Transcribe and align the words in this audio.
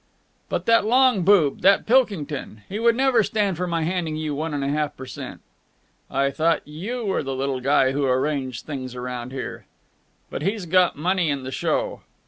"But 0.49 0.65
that 0.65 0.83
long 0.83 1.21
boob, 1.21 1.61
that 1.61 1.85
Pilkington... 1.85 2.63
he 2.67 2.79
would 2.79 2.95
never 2.95 3.21
stand 3.21 3.55
for 3.55 3.67
my 3.67 3.83
handing 3.83 4.15
you 4.15 4.33
one 4.33 4.51
and 4.51 4.63
a 4.63 4.67
half 4.67 4.97
per 4.97 5.05
cent." 5.05 5.41
"I 6.09 6.31
thought 6.31 6.67
you 6.67 7.05
were 7.05 7.21
the 7.21 7.35
little 7.35 7.59
guy 7.61 7.91
who 7.91 8.05
arranged 8.05 8.65
things 8.65 8.95
round 8.97 9.31
here." 9.31 9.65
"But 10.31 10.41
he's 10.41 10.65
got 10.65 10.97
money 10.97 11.29
in 11.29 11.43
the 11.43 11.51
show." 11.51 12.01